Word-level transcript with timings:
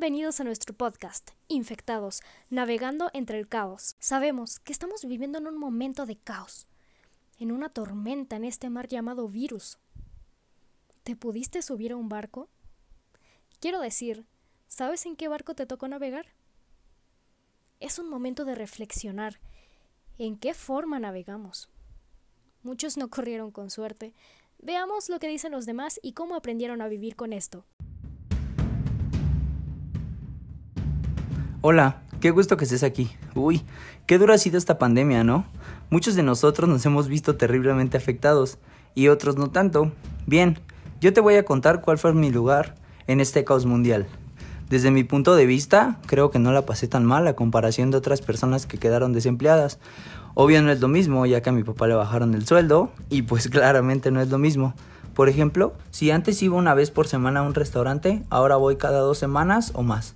Bienvenidos 0.00 0.40
a 0.40 0.44
nuestro 0.44 0.72
podcast, 0.72 1.32
Infectados, 1.48 2.22
navegando 2.48 3.10
entre 3.12 3.38
el 3.38 3.46
caos. 3.46 3.96
Sabemos 3.98 4.58
que 4.58 4.72
estamos 4.72 5.04
viviendo 5.04 5.36
en 5.36 5.46
un 5.46 5.58
momento 5.58 6.06
de 6.06 6.16
caos, 6.16 6.66
en 7.38 7.52
una 7.52 7.68
tormenta 7.68 8.36
en 8.36 8.44
este 8.44 8.70
mar 8.70 8.88
llamado 8.88 9.28
virus. 9.28 9.76
¿Te 11.02 11.16
pudiste 11.16 11.60
subir 11.60 11.92
a 11.92 11.96
un 11.96 12.08
barco? 12.08 12.48
Quiero 13.60 13.78
decir, 13.78 14.24
¿sabes 14.68 15.04
en 15.04 15.16
qué 15.16 15.28
barco 15.28 15.54
te 15.54 15.66
tocó 15.66 15.86
navegar? 15.86 16.28
Es 17.78 17.98
un 17.98 18.08
momento 18.08 18.46
de 18.46 18.54
reflexionar 18.54 19.38
en 20.16 20.38
qué 20.38 20.54
forma 20.54 20.98
navegamos. 20.98 21.68
Muchos 22.62 22.96
no 22.96 23.10
corrieron 23.10 23.50
con 23.50 23.68
suerte. 23.68 24.14
Veamos 24.60 25.10
lo 25.10 25.18
que 25.18 25.28
dicen 25.28 25.52
los 25.52 25.66
demás 25.66 26.00
y 26.02 26.14
cómo 26.14 26.36
aprendieron 26.36 26.80
a 26.80 26.88
vivir 26.88 27.16
con 27.16 27.34
esto. 27.34 27.66
Hola, 31.62 32.00
qué 32.20 32.30
gusto 32.30 32.56
que 32.56 32.64
estés 32.64 32.82
aquí. 32.82 33.10
Uy, 33.34 33.60
qué 34.06 34.16
dura 34.16 34.36
ha 34.36 34.38
sido 34.38 34.56
esta 34.56 34.78
pandemia, 34.78 35.24
¿no? 35.24 35.44
Muchos 35.90 36.14
de 36.14 36.22
nosotros 36.22 36.70
nos 36.70 36.86
hemos 36.86 37.06
visto 37.06 37.36
terriblemente 37.36 37.98
afectados 37.98 38.56
y 38.94 39.08
otros 39.08 39.36
no 39.36 39.50
tanto. 39.50 39.92
Bien, 40.26 40.58
yo 41.02 41.12
te 41.12 41.20
voy 41.20 41.34
a 41.34 41.44
contar 41.44 41.82
cuál 41.82 41.98
fue 41.98 42.14
mi 42.14 42.30
lugar 42.30 42.76
en 43.06 43.20
este 43.20 43.44
caos 43.44 43.66
mundial. 43.66 44.06
Desde 44.70 44.90
mi 44.90 45.04
punto 45.04 45.34
de 45.34 45.44
vista, 45.44 46.00
creo 46.06 46.30
que 46.30 46.38
no 46.38 46.50
la 46.50 46.64
pasé 46.64 46.88
tan 46.88 47.04
mal 47.04 47.28
a 47.28 47.36
comparación 47.36 47.90
de 47.90 47.98
otras 47.98 48.22
personas 48.22 48.64
que 48.64 48.78
quedaron 48.78 49.12
desempleadas. 49.12 49.80
Obvio 50.32 50.62
no 50.62 50.72
es 50.72 50.80
lo 50.80 50.88
mismo, 50.88 51.26
ya 51.26 51.42
que 51.42 51.50
a 51.50 51.52
mi 51.52 51.62
papá 51.62 51.88
le 51.88 51.94
bajaron 51.94 52.32
el 52.32 52.46
sueldo 52.46 52.90
y 53.10 53.20
pues 53.20 53.48
claramente 53.50 54.10
no 54.10 54.22
es 54.22 54.30
lo 54.30 54.38
mismo. 54.38 54.72
Por 55.12 55.28
ejemplo, 55.28 55.74
si 55.90 56.10
antes 56.10 56.42
iba 56.42 56.56
una 56.56 56.72
vez 56.72 56.90
por 56.90 57.06
semana 57.06 57.40
a 57.40 57.42
un 57.42 57.52
restaurante, 57.52 58.22
ahora 58.30 58.56
voy 58.56 58.76
cada 58.76 59.00
dos 59.00 59.18
semanas 59.18 59.72
o 59.74 59.82
más. 59.82 60.14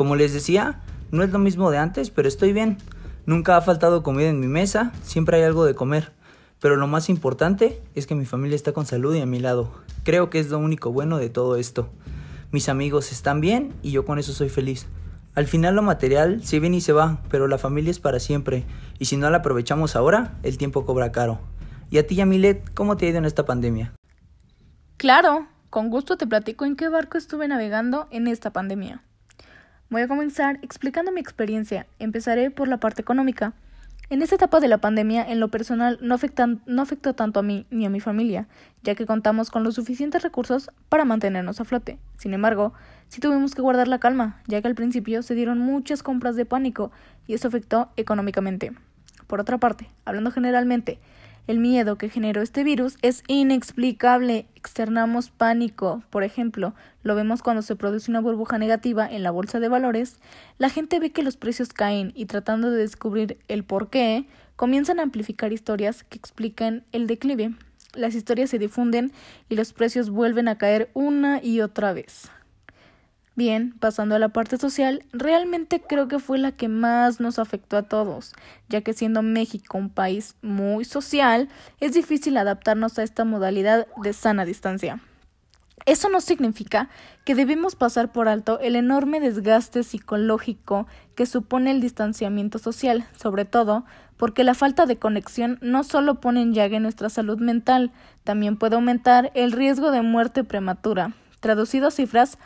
Como 0.00 0.16
les 0.16 0.32
decía, 0.32 0.80
no 1.10 1.22
es 1.22 1.30
lo 1.30 1.38
mismo 1.38 1.70
de 1.70 1.76
antes, 1.76 2.08
pero 2.08 2.26
estoy 2.26 2.54
bien. 2.54 2.78
Nunca 3.26 3.58
ha 3.58 3.60
faltado 3.60 4.02
comida 4.02 4.30
en 4.30 4.40
mi 4.40 4.46
mesa, 4.46 4.92
siempre 5.02 5.36
hay 5.36 5.42
algo 5.42 5.66
de 5.66 5.74
comer. 5.74 6.14
Pero 6.58 6.76
lo 6.76 6.86
más 6.86 7.10
importante 7.10 7.82
es 7.94 8.06
que 8.06 8.14
mi 8.14 8.24
familia 8.24 8.56
está 8.56 8.72
con 8.72 8.86
salud 8.86 9.14
y 9.14 9.20
a 9.20 9.26
mi 9.26 9.40
lado. 9.40 9.70
Creo 10.02 10.30
que 10.30 10.38
es 10.38 10.48
lo 10.48 10.58
único 10.58 10.90
bueno 10.90 11.18
de 11.18 11.28
todo 11.28 11.56
esto. 11.56 11.90
Mis 12.50 12.70
amigos 12.70 13.12
están 13.12 13.42
bien 13.42 13.74
y 13.82 13.90
yo 13.90 14.06
con 14.06 14.18
eso 14.18 14.32
soy 14.32 14.48
feliz. 14.48 14.86
Al 15.34 15.46
final 15.46 15.74
lo 15.74 15.82
material 15.82 16.42
se 16.44 16.60
viene 16.60 16.78
y 16.78 16.80
se 16.80 16.94
va, 16.94 17.22
pero 17.28 17.46
la 17.46 17.58
familia 17.58 17.90
es 17.90 18.00
para 18.00 18.20
siempre, 18.20 18.64
y 18.98 19.04
si 19.04 19.18
no 19.18 19.28
la 19.28 19.36
aprovechamos 19.36 19.96
ahora, 19.96 20.38
el 20.42 20.56
tiempo 20.56 20.86
cobra 20.86 21.12
caro. 21.12 21.40
¿Y 21.90 21.98
a 21.98 22.06
ti, 22.06 22.14
Yamilet, 22.14 22.72
cómo 22.72 22.96
te 22.96 23.04
ha 23.04 23.10
ido 23.10 23.18
en 23.18 23.26
esta 23.26 23.44
pandemia? 23.44 23.92
Claro, 24.96 25.46
con 25.68 25.90
gusto 25.90 26.16
te 26.16 26.26
platico 26.26 26.64
en 26.64 26.76
qué 26.76 26.88
barco 26.88 27.18
estuve 27.18 27.46
navegando 27.48 28.08
en 28.10 28.28
esta 28.28 28.50
pandemia. 28.50 29.02
Voy 29.90 30.02
a 30.02 30.08
comenzar 30.08 30.60
explicando 30.62 31.10
mi 31.10 31.18
experiencia. 31.18 31.88
Empezaré 31.98 32.52
por 32.52 32.68
la 32.68 32.78
parte 32.78 33.02
económica. 33.02 33.54
En 34.08 34.22
esta 34.22 34.36
etapa 34.36 34.60
de 34.60 34.68
la 34.68 34.78
pandemia, 34.78 35.28
en 35.28 35.40
lo 35.40 35.48
personal, 35.48 35.98
no, 36.00 36.16
no 36.66 36.82
afectó 36.82 37.14
tanto 37.14 37.40
a 37.40 37.42
mí 37.42 37.66
ni 37.70 37.86
a 37.86 37.90
mi 37.90 37.98
familia, 37.98 38.46
ya 38.84 38.94
que 38.94 39.04
contamos 39.04 39.50
con 39.50 39.64
los 39.64 39.74
suficientes 39.74 40.22
recursos 40.22 40.70
para 40.88 41.04
mantenernos 41.04 41.60
a 41.60 41.64
flote. 41.64 41.98
Sin 42.18 42.34
embargo, 42.34 42.72
sí 43.08 43.20
tuvimos 43.20 43.56
que 43.56 43.62
guardar 43.62 43.88
la 43.88 43.98
calma, 43.98 44.40
ya 44.46 44.62
que 44.62 44.68
al 44.68 44.76
principio 44.76 45.24
se 45.24 45.34
dieron 45.34 45.58
muchas 45.58 46.04
compras 46.04 46.36
de 46.36 46.46
pánico 46.46 46.92
y 47.26 47.34
eso 47.34 47.48
afectó 47.48 47.90
económicamente. 47.96 48.70
Por 49.26 49.40
otra 49.40 49.58
parte, 49.58 49.90
hablando 50.04 50.30
generalmente, 50.30 51.00
el 51.46 51.58
miedo 51.58 51.96
que 51.96 52.08
generó 52.08 52.42
este 52.42 52.64
virus 52.64 52.96
es 53.02 53.22
inexplicable. 53.26 54.46
Externamos 54.54 55.30
pánico. 55.30 56.02
Por 56.10 56.22
ejemplo, 56.22 56.74
lo 57.02 57.14
vemos 57.14 57.42
cuando 57.42 57.62
se 57.62 57.76
produce 57.76 58.10
una 58.10 58.20
burbuja 58.20 58.58
negativa 58.58 59.08
en 59.10 59.22
la 59.22 59.30
bolsa 59.30 59.60
de 59.60 59.68
valores. 59.68 60.18
La 60.58 60.68
gente 60.68 61.00
ve 61.00 61.10
que 61.10 61.22
los 61.22 61.36
precios 61.36 61.72
caen 61.72 62.12
y 62.14 62.26
tratando 62.26 62.70
de 62.70 62.78
descubrir 62.78 63.38
el 63.48 63.64
por 63.64 63.90
qué, 63.90 64.26
comienzan 64.56 65.00
a 65.00 65.02
amplificar 65.02 65.52
historias 65.52 66.04
que 66.04 66.18
explican 66.18 66.84
el 66.92 67.06
declive. 67.06 67.54
Las 67.94 68.14
historias 68.14 68.50
se 68.50 68.58
difunden 68.58 69.10
y 69.48 69.56
los 69.56 69.72
precios 69.72 70.10
vuelven 70.10 70.48
a 70.48 70.58
caer 70.58 70.90
una 70.94 71.42
y 71.42 71.60
otra 71.60 71.92
vez. 71.92 72.30
Bien, 73.40 73.72
pasando 73.80 74.16
a 74.16 74.18
la 74.18 74.28
parte 74.28 74.58
social, 74.58 75.02
realmente 75.14 75.80
creo 75.80 76.08
que 76.08 76.18
fue 76.18 76.36
la 76.36 76.52
que 76.52 76.68
más 76.68 77.20
nos 77.20 77.38
afectó 77.38 77.78
a 77.78 77.84
todos, 77.84 78.34
ya 78.68 78.82
que 78.82 78.92
siendo 78.92 79.22
México 79.22 79.78
un 79.78 79.88
país 79.88 80.36
muy 80.42 80.84
social, 80.84 81.48
es 81.80 81.94
difícil 81.94 82.36
adaptarnos 82.36 82.98
a 82.98 83.02
esta 83.02 83.24
modalidad 83.24 83.86
de 84.02 84.12
sana 84.12 84.44
distancia. 84.44 85.00
Eso 85.86 86.10
no 86.10 86.20
significa 86.20 86.90
que 87.24 87.34
debemos 87.34 87.76
pasar 87.76 88.12
por 88.12 88.28
alto 88.28 88.60
el 88.60 88.76
enorme 88.76 89.20
desgaste 89.20 89.84
psicológico 89.84 90.86
que 91.14 91.24
supone 91.24 91.70
el 91.70 91.80
distanciamiento 91.80 92.58
social, 92.58 93.06
sobre 93.18 93.46
todo 93.46 93.86
porque 94.18 94.44
la 94.44 94.52
falta 94.52 94.84
de 94.84 94.98
conexión 94.98 95.58
no 95.62 95.82
solo 95.82 96.20
pone 96.20 96.42
en 96.42 96.52
llaga 96.52 96.78
nuestra 96.78 97.08
salud 97.08 97.38
mental, 97.38 97.90
también 98.22 98.58
puede 98.58 98.74
aumentar 98.74 99.32
el 99.34 99.52
riesgo 99.52 99.92
de 99.92 100.02
muerte 100.02 100.44
prematura. 100.44 101.14
Traducido 101.40 101.88
a 101.88 101.90
cifras, 101.90 102.36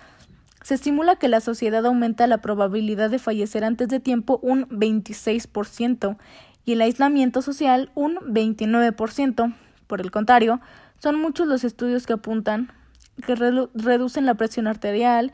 se 0.64 0.75
estimula 0.75 1.16
que 1.16 1.28
la 1.28 1.41
sociedad 1.41 1.84
aumenta 1.84 2.26
la 2.26 2.38
probabilidad 2.38 3.10
de 3.10 3.19
fallecer 3.19 3.64
antes 3.64 3.88
de 3.88 4.00
tiempo 4.00 4.41
un 4.42 4.66
26% 4.70 6.16
y 6.64 6.72
el 6.72 6.80
aislamiento 6.80 7.42
social 7.42 7.91
un 7.94 8.16
29%. 8.16 9.54
Por 9.86 10.00
el 10.00 10.10
contrario, 10.10 10.62
son 10.97 11.20
muchos 11.20 11.47
los 11.47 11.64
estudios 11.64 12.06
que 12.06 12.14
apuntan 12.14 12.72
que 13.26 13.34
reducen 13.34 14.24
la 14.24 14.36
presión 14.36 14.66
arterial 14.66 15.32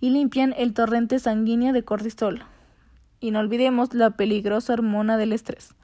y 0.00 0.10
limpian 0.10 0.54
el 0.56 0.72
torrente 0.72 1.18
sanguíneo 1.18 1.74
de 1.74 1.84
cortisol. 1.84 2.42
Y 3.20 3.32
no 3.32 3.40
olvidemos 3.40 3.92
la 3.92 4.12
peligrosa 4.12 4.72
hormona 4.72 5.18
del 5.18 5.34
estrés. 5.34 5.74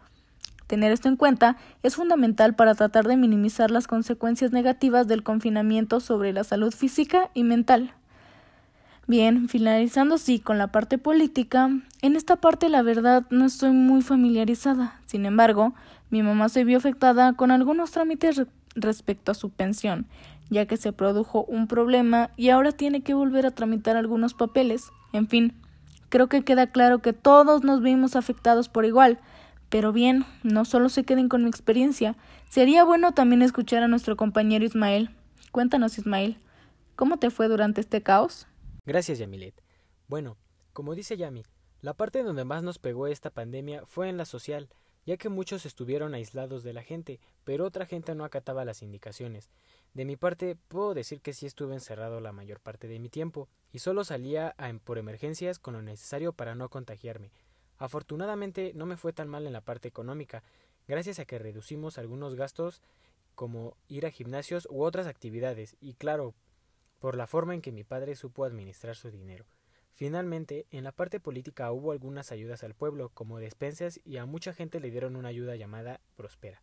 Tener 0.69 0.91
esto 0.91 1.11
en 1.11 1.17
cuenta 1.17 1.59
es 1.83 1.97
fundamental 1.97 2.57
para 2.57 2.75
tratar 2.75 3.07
de 3.07 3.19
minimizar 3.19 3.71
las 3.71 3.87
consecuencias 3.87 4.53
negativas 4.53 5.07
del 5.07 5.23
confinamiento 5.23 6.01
sobre 6.01 6.33
la 6.33 6.45
salud 6.45 6.73
física 6.73 7.31
y 7.35 7.45
mental. 7.45 7.93
Bien, 9.09 9.49
finalizando 9.49 10.19
sí 10.19 10.41
con 10.41 10.59
la 10.59 10.73
parte 10.73 10.99
política, 10.99 11.71
en 12.03 12.17
esta 12.17 12.35
parte 12.35 12.69
la 12.69 12.83
verdad 12.83 13.25
no 13.31 13.45
estoy 13.45 13.71
muy 13.71 14.03
familiarizada. 14.03 15.01
Sin 15.07 15.27
embargo, 15.27 15.75
mi 16.11 16.25
mamá 16.25 16.49
se 16.49 16.65
vio 16.65 16.77
afectada 16.77 17.33
con 17.35 17.53
algunos 17.53 17.93
trámites 17.93 18.43
respecto 18.75 19.31
a 19.31 19.37
su 19.37 19.51
pensión, 19.51 20.07
ya 20.51 20.67
que 20.67 20.77
se 20.77 20.93
produjo 20.93 21.45
un 21.45 21.69
problema 21.69 22.31
y 22.37 22.49
ahora 22.49 22.73
tiene 22.73 23.03
que 23.03 23.15
volver 23.15 23.47
a 23.47 23.53
tramitar 23.53 23.97
algunos 23.97 24.35
papeles. 24.35 24.91
En 25.13 25.29
fin, 25.29 25.53
creo 26.09 26.29
que 26.29 26.43
queda 26.43 26.67
claro 26.67 26.99
que 26.99 27.13
todos 27.13 27.63
nos 27.63 27.83
vimos 27.83 28.17
afectados 28.17 28.69
por 28.69 28.85
igual. 28.85 29.21
Pero 29.69 29.93
bien, 29.93 30.25
no 30.43 30.65
solo 30.65 30.89
se 30.89 31.05
queden 31.05 31.29
con 31.29 31.45
mi 31.45 31.49
experiencia, 31.49 32.17
sería 32.49 32.83
bueno 32.83 33.13
también 33.13 33.43
escuchar 33.43 33.85
a 33.85 33.89
nuestro 33.89 34.17
compañero 34.17 34.65
Ismael. 34.65 35.11
Cuéntanos, 35.53 35.97
Ismael, 35.97 36.39
¿cómo 36.97 37.19
te 37.19 37.31
fue 37.31 37.47
durante 37.47 37.81
este 37.81 38.03
caos? 38.03 38.49
Gracias, 38.87 39.19
Yamilet. 39.19 39.61
Bueno, 40.07 40.37
como 40.73 40.95
dice 40.95 41.17
Yami, 41.17 41.45
la 41.81 41.95
parte 41.95 42.23
donde 42.23 42.45
más 42.45 42.63
nos 42.63 42.79
pegó 42.79 43.09
esta 43.09 43.31
pandemia 43.31 43.85
fue 43.85 44.09
en 44.09 44.17
la 44.17 44.25
social, 44.25 44.69
ya 45.05 45.17
que 45.17 45.29
muchos 45.29 45.67
estuvieron 45.67 46.15
aislados 46.15 46.63
de 46.63 46.73
la 46.73 46.85
gente, 46.85 47.19
pero 47.43 47.65
otra 47.65 47.87
gente 47.87 48.15
no 48.15 48.25
acataba 48.25 48.65
las 48.65 48.83
indicaciones. 48.83 49.51
De 49.93 50.05
mi 50.05 50.17
parte, 50.17 50.57
puedo 50.69 50.95
decir 50.95 51.21
que 51.21 51.33
sí 51.33 51.47
estuve 51.47 51.75
encerrado 51.75 52.21
la 52.21 52.31
mayor 52.31 52.61
parte 52.61 52.87
de 52.87 53.01
mi 53.01 53.09
tiempo, 53.09 53.49
y 53.73 53.81
solo 53.81 54.05
salía 54.05 54.55
a, 54.57 54.73
por 54.75 54.99
emergencias 54.99 55.59
con 55.59 55.75
lo 55.75 55.83
necesario 55.83 56.33
para 56.33 56.55
no 56.55 56.69
contagiarme. 56.69 57.33
Afortunadamente 57.79 58.71
no 58.77 58.87
me 58.87 58.97
fue 58.97 59.13
tan 59.13 59.27
mal 59.27 59.49
en 59.49 59.53
la 59.53 59.63
parte 59.63 59.89
económica, 59.89 60.45
gracias 60.87 61.19
a 61.19 61.25
que 61.25 61.41
reducimos 61.41 61.99
algunos 61.99 62.37
gastos 62.37 62.83
como 63.35 63.77
ir 63.89 64.07
a 64.07 64.11
gimnasios 64.11 64.69
u 64.71 64.85
otras 64.85 65.09
actividades, 65.09 65.77
y 65.81 65.95
claro, 65.95 66.35
por 67.07 67.17
la 67.17 67.29
forma 67.29 67.55
en 67.55 67.63
que 67.63 67.71
mi 67.71 67.85
padre 67.85 68.17
supo 68.17 68.45
administrar 68.45 68.97
su 68.97 69.13
dinero. 69.13 69.47
Finalmente, 69.93 70.67
en 70.73 70.83
la 70.83 70.91
parte 70.91 71.21
política 71.21 71.71
hubo 71.71 71.93
algunas 71.93 72.33
ayudas 72.33 72.65
al 72.65 72.75
pueblo, 72.75 73.11
como 73.11 73.39
despensas, 73.39 74.01
y 74.05 74.17
a 74.17 74.27
mucha 74.27 74.53
gente 74.53 74.81
le 74.81 74.91
dieron 74.91 75.15
una 75.15 75.29
ayuda 75.29 75.55
llamada 75.55 76.01
Prospera. 76.17 76.61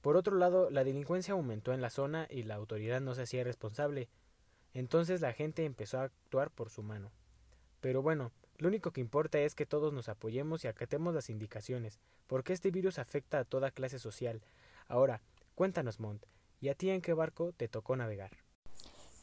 Por 0.00 0.16
otro 0.16 0.36
lado, 0.36 0.70
la 0.70 0.84
delincuencia 0.84 1.34
aumentó 1.34 1.72
en 1.72 1.80
la 1.80 1.90
zona 1.90 2.28
y 2.30 2.44
la 2.44 2.54
autoridad 2.54 3.00
no 3.00 3.16
se 3.16 3.22
hacía 3.22 3.42
responsable. 3.42 4.08
Entonces 4.72 5.20
la 5.20 5.32
gente 5.32 5.64
empezó 5.64 5.98
a 5.98 6.04
actuar 6.04 6.52
por 6.52 6.70
su 6.70 6.84
mano. 6.84 7.10
Pero 7.80 8.02
bueno, 8.02 8.30
lo 8.58 8.68
único 8.68 8.92
que 8.92 9.00
importa 9.00 9.40
es 9.40 9.56
que 9.56 9.66
todos 9.66 9.92
nos 9.92 10.08
apoyemos 10.08 10.62
y 10.62 10.68
acatemos 10.68 11.12
las 11.12 11.28
indicaciones, 11.28 11.98
porque 12.28 12.52
este 12.52 12.70
virus 12.70 13.00
afecta 13.00 13.40
a 13.40 13.44
toda 13.44 13.72
clase 13.72 13.98
social. 13.98 14.42
Ahora, 14.86 15.22
cuéntanos, 15.56 15.98
Mont, 15.98 16.24
¿y 16.60 16.68
a 16.68 16.76
ti 16.76 16.90
en 16.90 17.00
qué 17.00 17.14
barco 17.14 17.52
te 17.52 17.66
tocó 17.66 17.96
navegar? 17.96 18.30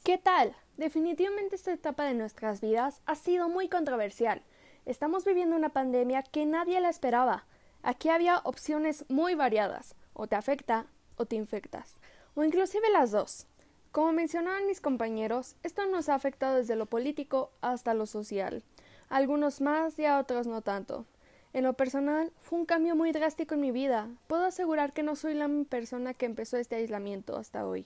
¿Qué 0.09 0.17
tal? 0.17 0.55
Definitivamente 0.75 1.55
esta 1.55 1.71
etapa 1.71 2.03
de 2.03 2.15
nuestras 2.15 2.61
vidas 2.61 2.99
ha 3.05 3.13
sido 3.13 3.47
muy 3.47 3.69
controversial. 3.69 4.41
Estamos 4.87 5.23
viviendo 5.23 5.55
una 5.55 5.69
pandemia 5.69 6.23
que 6.23 6.47
nadie 6.47 6.81
la 6.81 6.89
esperaba. 6.89 7.45
Aquí 7.83 8.09
había 8.09 8.39
opciones 8.39 9.05
muy 9.07 9.35
variadas. 9.35 9.93
O 10.13 10.25
te 10.25 10.35
afecta 10.35 10.87
o 11.15 11.25
te 11.25 11.35
infectas. 11.35 11.99
O 12.33 12.43
inclusive 12.43 12.89
las 12.89 13.11
dos. 13.11 13.45
Como 13.91 14.11
mencionaban 14.11 14.65
mis 14.65 14.81
compañeros, 14.81 15.55
esto 15.61 15.85
nos 15.85 16.09
ha 16.09 16.15
afectado 16.15 16.55
desde 16.55 16.75
lo 16.75 16.87
político 16.87 17.51
hasta 17.61 17.93
lo 17.93 18.07
social, 18.07 18.63
algunos 19.09 19.61
más 19.61 19.99
y 19.99 20.05
a 20.05 20.17
otros 20.17 20.47
no 20.47 20.63
tanto. 20.63 21.05
En 21.53 21.65
lo 21.65 21.73
personal, 21.73 22.31
fue 22.41 22.57
un 22.57 22.65
cambio 22.65 22.95
muy 22.95 23.11
drástico 23.11 23.53
en 23.53 23.61
mi 23.61 23.69
vida. 23.69 24.09
Puedo 24.25 24.45
asegurar 24.45 24.91
que 24.91 25.03
no 25.03 25.15
soy 25.15 25.35
la 25.35 25.47
persona 25.69 26.15
que 26.15 26.25
empezó 26.25 26.57
este 26.57 26.77
aislamiento 26.77 27.37
hasta 27.37 27.67
hoy. 27.67 27.85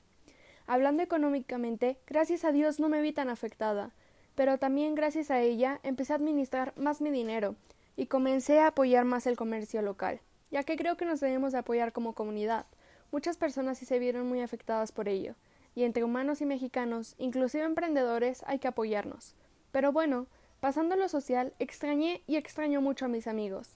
Hablando 0.65 1.03
económicamente, 1.03 1.97
gracias 2.07 2.45
a 2.45 2.51
Dios 2.51 2.79
no 2.79 2.87
me 2.87 3.01
vi 3.01 3.11
tan 3.11 3.29
afectada, 3.29 3.91
pero 4.35 4.57
también 4.57 4.95
gracias 4.95 5.29
a 5.29 5.41
ella 5.41 5.79
empecé 5.83 6.13
a 6.13 6.15
administrar 6.15 6.73
más 6.77 7.01
mi 7.01 7.11
dinero 7.11 7.55
y 7.97 8.07
comencé 8.07 8.59
a 8.59 8.67
apoyar 8.67 9.05
más 9.05 9.27
el 9.27 9.35
comercio 9.35 9.81
local, 9.81 10.21
ya 10.51 10.63
que 10.63 10.77
creo 10.77 10.95
que 10.97 11.05
nos 11.05 11.19
debemos 11.19 11.53
apoyar 11.53 11.91
como 11.91 12.13
comunidad. 12.13 12.65
Muchas 13.11 13.37
personas 13.37 13.77
sí 13.77 13.85
se 13.85 13.99
vieron 13.99 14.27
muy 14.27 14.41
afectadas 14.41 14.91
por 14.91 15.09
ello, 15.09 15.35
y 15.75 15.83
entre 15.83 16.03
humanos 16.03 16.41
y 16.41 16.45
mexicanos, 16.45 17.15
inclusive 17.17 17.63
emprendedores, 17.63 18.43
hay 18.47 18.59
que 18.59 18.67
apoyarnos. 18.67 19.35
Pero 19.71 19.91
bueno, 19.91 20.27
pasando 20.61 20.95
lo 20.95 21.09
social, 21.09 21.53
extrañé 21.59 22.21
y 22.25 22.37
extraño 22.37 22.81
mucho 22.81 23.05
a 23.05 23.09
mis 23.09 23.27
amigos. 23.27 23.75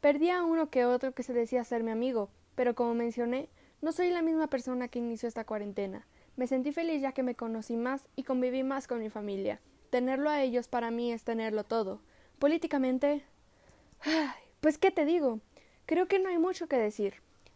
Perdí 0.00 0.30
a 0.30 0.44
uno 0.44 0.70
que 0.70 0.84
otro 0.84 1.12
que 1.12 1.22
se 1.22 1.32
decía 1.32 1.64
ser 1.64 1.82
mi 1.82 1.90
amigo, 1.90 2.28
pero 2.54 2.74
como 2.74 2.94
mencioné, 2.94 3.48
no 3.80 3.92
soy 3.92 4.10
la 4.10 4.22
misma 4.22 4.48
persona 4.48 4.88
que 4.88 4.98
inició 4.98 5.28
esta 5.28 5.44
cuarentena. 5.44 6.06
Me 6.36 6.46
sentí 6.46 6.70
feliz 6.72 7.00
ya 7.00 7.12
que 7.12 7.22
me 7.22 7.34
conocí 7.34 7.76
más 7.76 8.08
y 8.14 8.22
conviví 8.22 8.62
más 8.62 8.86
con 8.86 9.00
mi 9.00 9.08
familia. 9.08 9.58
Tenerlo 9.90 10.28
a 10.28 10.42
ellos 10.42 10.68
para 10.68 10.90
mí 10.90 11.10
es 11.10 11.24
tenerlo 11.24 11.64
todo. 11.64 12.00
Políticamente. 12.38 13.24
Pues 14.60 14.76
qué 14.76 14.90
te 14.90 15.06
digo. 15.06 15.40
Creo 15.86 16.08
que 16.08 16.18
no 16.18 16.28
hay 16.28 16.38
mucho 16.38 16.66
que 16.66 16.76
decir. 16.76 17.14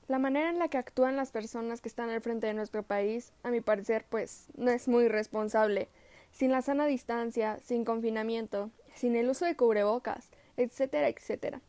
La 0.08 0.18
manera 0.18 0.48
en 0.48 0.58
la 0.58 0.68
que 0.68 0.78
actúan 0.78 1.16
las 1.16 1.30
personas 1.30 1.80
que 1.80 1.88
están 1.88 2.08
al 2.10 2.22
frente 2.22 2.46
de 2.46 2.54
nuestro 2.54 2.82
país, 2.82 3.32
a 3.42 3.50
mi 3.50 3.60
parecer, 3.60 4.06
pues 4.08 4.46
no 4.56 4.70
es 4.70 4.88
muy 4.88 5.08
responsable. 5.08 5.88
Sin 6.32 6.50
la 6.50 6.62
sana 6.62 6.86
distancia, 6.86 7.58
sin 7.62 7.84
confinamiento, 7.84 8.70
sin 8.94 9.14
el 9.14 9.28
uso 9.28 9.44
de 9.44 9.56
cubrebocas, 9.56 10.30
etcétera, 10.56 11.08
etcétera. 11.08 11.60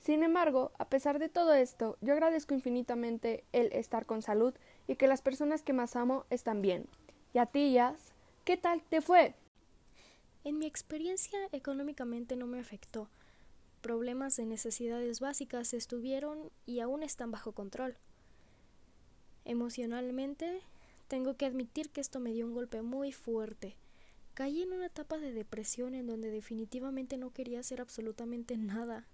Sin 0.00 0.22
embargo, 0.22 0.70
a 0.78 0.88
pesar 0.88 1.18
de 1.18 1.28
todo 1.28 1.54
esto, 1.54 1.96
yo 2.00 2.12
agradezco 2.12 2.54
infinitamente 2.54 3.44
el 3.52 3.72
estar 3.72 4.06
con 4.06 4.22
salud 4.22 4.54
y 4.88 4.96
que 4.96 5.06
las 5.06 5.22
personas 5.22 5.62
que 5.62 5.72
más 5.72 5.94
amo 5.94 6.24
están 6.30 6.60
bien. 6.62 6.86
¿Y 7.32 7.38
a 7.38 7.46
ti, 7.46 7.72
Yas? 7.72 8.12
¿Qué 8.44 8.56
tal 8.56 8.82
te 8.82 9.00
fue? 9.00 9.36
En 10.42 10.58
mi 10.58 10.66
experiencia 10.66 11.38
económicamente 11.52 12.34
no 12.34 12.48
me 12.48 12.58
afectó 12.58 13.08
problemas 13.78 14.36
de 14.36 14.46
necesidades 14.46 15.20
básicas 15.20 15.72
estuvieron 15.72 16.50
y 16.66 16.80
aún 16.80 17.02
están 17.02 17.30
bajo 17.30 17.52
control. 17.52 17.96
Emocionalmente, 19.44 20.60
tengo 21.06 21.36
que 21.36 21.46
admitir 21.46 21.90
que 21.90 22.00
esto 22.00 22.20
me 22.20 22.32
dio 22.32 22.46
un 22.46 22.54
golpe 22.54 22.82
muy 22.82 23.12
fuerte. 23.12 23.76
Caí 24.34 24.62
en 24.62 24.72
una 24.72 24.86
etapa 24.86 25.18
de 25.18 25.32
depresión 25.32 25.94
en 25.94 26.06
donde 26.06 26.30
definitivamente 26.30 27.16
no 27.16 27.32
quería 27.32 27.60
hacer 27.60 27.80
absolutamente 27.80 28.56
nada. 28.56 29.06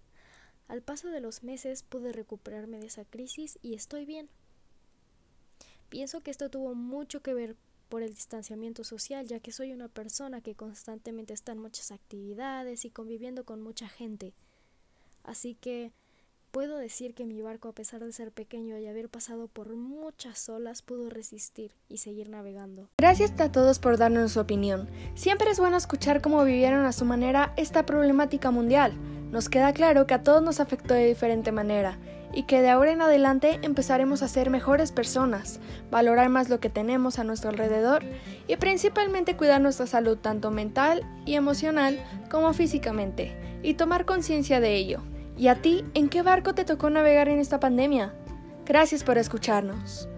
Al 0.66 0.82
paso 0.82 1.08
de 1.08 1.20
los 1.20 1.42
meses 1.42 1.82
pude 1.82 2.12
recuperarme 2.12 2.78
de 2.78 2.86
esa 2.86 3.04
crisis 3.04 3.58
y 3.62 3.74
estoy 3.74 4.06
bien. 4.06 4.28
Pienso 5.94 6.22
que 6.22 6.32
esto 6.32 6.50
tuvo 6.50 6.74
mucho 6.74 7.22
que 7.22 7.34
ver 7.34 7.54
por 7.88 8.02
el 8.02 8.12
distanciamiento 8.12 8.82
social, 8.82 9.28
ya 9.28 9.38
que 9.38 9.52
soy 9.52 9.72
una 9.72 9.86
persona 9.86 10.40
que 10.40 10.56
constantemente 10.56 11.32
está 11.32 11.52
en 11.52 11.60
muchas 11.60 11.92
actividades 11.92 12.84
y 12.84 12.90
conviviendo 12.90 13.44
con 13.44 13.62
mucha 13.62 13.86
gente. 13.86 14.34
Así 15.22 15.54
que 15.54 15.92
puedo 16.50 16.78
decir 16.78 17.14
que 17.14 17.26
mi 17.26 17.40
barco, 17.42 17.68
a 17.68 17.74
pesar 17.74 18.04
de 18.04 18.12
ser 18.12 18.32
pequeño 18.32 18.76
y 18.76 18.88
haber 18.88 19.08
pasado 19.08 19.46
por 19.46 19.76
muchas 19.76 20.48
olas, 20.48 20.82
pudo 20.82 21.10
resistir 21.10 21.70
y 21.88 21.98
seguir 21.98 22.28
navegando. 22.28 22.88
Gracias 22.98 23.30
a 23.40 23.52
todos 23.52 23.78
por 23.78 23.96
darnos 23.96 24.32
su 24.32 24.40
opinión. 24.40 24.88
Siempre 25.14 25.52
es 25.52 25.60
bueno 25.60 25.76
escuchar 25.76 26.20
cómo 26.20 26.42
vivieron 26.42 26.86
a 26.86 26.92
su 26.92 27.04
manera 27.04 27.54
esta 27.56 27.86
problemática 27.86 28.50
mundial. 28.50 28.96
Nos 29.30 29.48
queda 29.48 29.72
claro 29.72 30.08
que 30.08 30.14
a 30.14 30.24
todos 30.24 30.42
nos 30.42 30.58
afectó 30.58 30.94
de 30.94 31.06
diferente 31.06 31.52
manera 31.52 32.00
y 32.34 32.44
que 32.44 32.62
de 32.62 32.70
ahora 32.70 32.92
en 32.92 33.02
adelante 33.02 33.58
empezaremos 33.62 34.22
a 34.22 34.28
ser 34.28 34.50
mejores 34.50 34.92
personas, 34.92 35.60
valorar 35.90 36.28
más 36.28 36.48
lo 36.48 36.60
que 36.60 36.70
tenemos 36.70 37.18
a 37.18 37.24
nuestro 37.24 37.50
alrededor 37.50 38.02
y 38.48 38.56
principalmente 38.56 39.36
cuidar 39.36 39.60
nuestra 39.60 39.86
salud 39.86 40.18
tanto 40.18 40.50
mental 40.50 41.02
y 41.24 41.34
emocional 41.34 41.98
como 42.30 42.52
físicamente 42.52 43.60
y 43.62 43.74
tomar 43.74 44.04
conciencia 44.04 44.60
de 44.60 44.74
ello. 44.74 45.00
¿Y 45.36 45.48
a 45.48 45.56
ti 45.56 45.84
en 45.94 46.08
qué 46.08 46.22
barco 46.22 46.54
te 46.54 46.64
tocó 46.64 46.90
navegar 46.90 47.28
en 47.28 47.38
esta 47.38 47.60
pandemia? 47.60 48.14
Gracias 48.66 49.04
por 49.04 49.18
escucharnos. 49.18 50.08